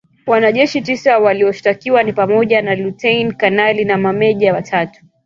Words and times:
Wanajeshi 0.25 0.81
tisa 0.81 1.17
walioshtakiwa 1.19 2.03
ni 2.03 2.13
pamoja 2.13 2.61
na 2.61 2.75
lutein 2.75 3.33
kanali 3.33 3.85
na 3.85 3.97
mameja 3.97 4.53
watatu. 4.53 5.01